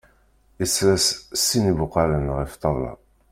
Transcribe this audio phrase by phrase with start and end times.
[0.65, 1.05] Isres
[1.43, 2.93] sin n ibuqalen ɣef ṭṭabla.